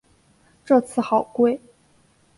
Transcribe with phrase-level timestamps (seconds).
[0.65, 1.61] 这次好贵